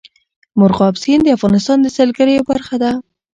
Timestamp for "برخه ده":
2.51-2.91